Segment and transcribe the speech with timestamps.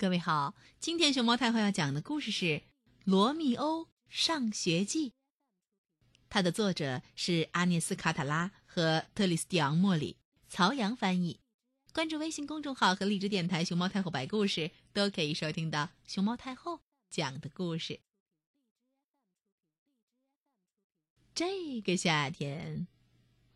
[0.00, 2.44] 各位好，今天熊猫太后要讲的故事是
[3.04, 5.10] 《罗密欧上学记》，
[6.30, 10.16] 它的作者是阿涅斯·卡塔拉和特里斯蒂昂·莫里，
[10.48, 11.40] 曹阳翻译。
[11.92, 16.80] 关注微信公众号和荔枝电台“熊猫太后”摆故事，都可以收听到熊猫太后
[17.10, 18.00] 讲的故事。
[21.34, 22.88] 这个夏天，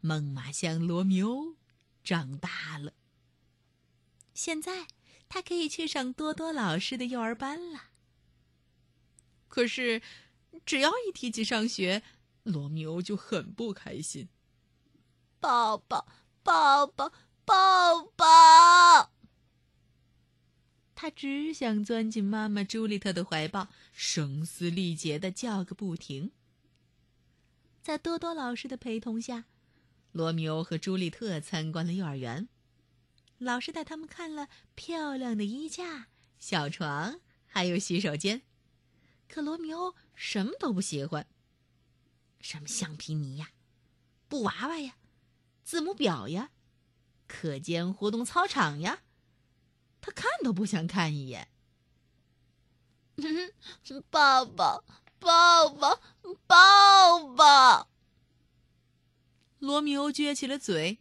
[0.03, 1.57] 猛犸象罗密欧
[2.03, 2.93] 长大了，
[4.35, 4.89] 现在。
[5.35, 7.89] 他可以去上多多老师的幼儿班了。
[9.49, 10.01] 可是，
[10.65, 12.05] 只要一提起上学，
[12.45, 14.29] 罗密欧就很不开心。
[15.41, 16.07] 抱抱，
[16.45, 17.13] 抱抱，
[17.45, 19.11] 抱抱！
[20.95, 26.31] 他只想钻进妈妈朱丽特的怀抱，声嘶力竭的叫个不停。
[27.83, 29.47] 在多多老师的陪同下，
[30.13, 32.47] 罗密欧和朱丽特参观了幼儿园。
[33.39, 38.43] 老师带他们看了漂亮的衣架、小床，还有洗手间。
[39.29, 41.27] 可罗密欧什么都不喜欢，
[42.41, 43.51] 什么橡皮泥呀、
[44.29, 44.97] 布娃娃呀、
[45.65, 46.51] 字母表呀、
[47.27, 49.03] 课间活动操场呀，
[50.01, 51.49] 他看都不想看一眼。
[54.11, 54.85] 抱抱，
[55.19, 56.01] 抱抱，
[56.47, 57.89] 抱抱！
[59.59, 60.99] 罗密欧撅起了嘴。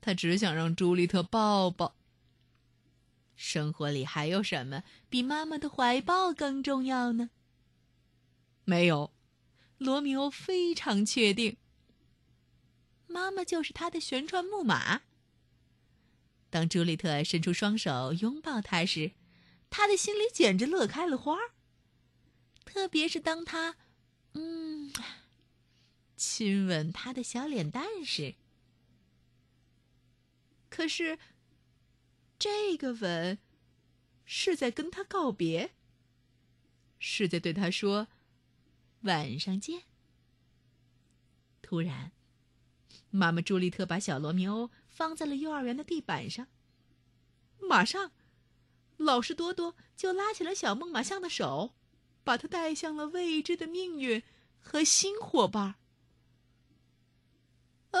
[0.00, 1.94] 他只想让朱丽特抱抱。
[3.36, 7.30] 生活里还有什么比妈妈的怀抱更重要呢？
[8.64, 9.12] 没有，
[9.78, 11.56] 罗密欧非常确定，
[13.06, 15.02] 妈妈就是他的旋转木马。
[16.50, 19.12] 当朱丽特伸出双手拥抱他时，
[19.70, 21.38] 他的心里简直乐开了花。
[22.64, 23.76] 特别是当他，
[24.34, 24.92] 嗯，
[26.16, 28.34] 亲吻他的小脸蛋时。
[30.78, 31.18] 可是，
[32.38, 33.36] 这个吻
[34.24, 35.72] 是在跟他告别，
[37.00, 38.06] 是在对他说
[39.02, 39.82] “晚上见”。
[41.60, 42.12] 突然，
[43.10, 46.46] 妈妈朱丽特把小罗密欧放在了幼儿园的地板上。
[47.58, 48.12] 马上，
[48.98, 51.74] 老师多多就拉起了小猛犸象的手，
[52.22, 54.22] 把他带向了未知的命运
[54.60, 55.74] 和新伙伴。
[57.90, 57.98] 啊！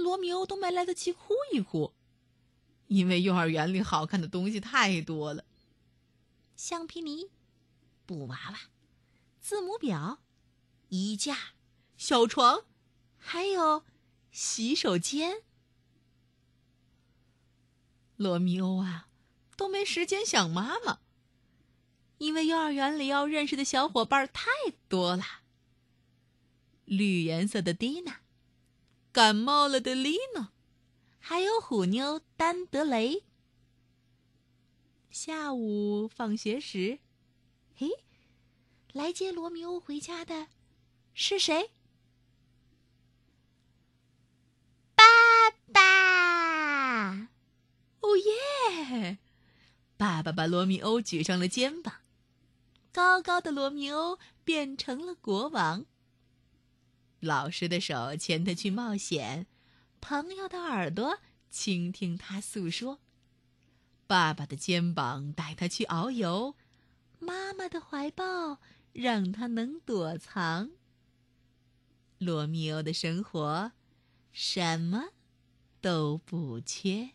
[0.00, 1.92] 罗密欧都没来得及哭一哭，
[2.88, 5.44] 因为幼儿园里好看的东西太多了：
[6.56, 7.30] 橡皮泥、
[8.06, 8.60] 布娃娃、
[9.40, 10.18] 字母表、
[10.88, 11.54] 衣架、
[11.96, 12.64] 小床，
[13.16, 13.84] 还有
[14.30, 15.42] 洗手间。
[18.16, 19.08] 罗密欧啊，
[19.56, 21.00] 都没时间想妈妈，
[22.18, 24.50] 因为幼儿园里要认识的小伙伴太
[24.88, 25.24] 多了。
[26.84, 28.20] 绿颜色的蒂娜。
[29.20, 30.50] 感冒了的丽娜，
[31.18, 33.22] 还有虎妞丹德雷。
[35.10, 37.00] 下午放学时，
[37.76, 37.90] 嘿，
[38.94, 40.46] 来接罗密欧回家的
[41.12, 41.72] 是谁？
[44.94, 45.04] 爸
[45.70, 47.28] 爸！
[48.00, 49.18] 哦耶！
[49.98, 51.96] 爸爸把罗密欧举上了肩膀，
[52.90, 55.84] 高高的罗密欧变成了国王。
[57.20, 59.46] 老师的手牵他去冒险，
[60.00, 61.18] 朋友的耳朵
[61.50, 62.98] 倾听他诉说，
[64.06, 66.56] 爸爸的肩膀带他去遨游，
[67.18, 68.58] 妈妈的怀抱
[68.92, 70.70] 让他能躲藏。
[72.18, 73.72] 罗密欧的生活，
[74.32, 75.10] 什么
[75.80, 77.10] 都不缺。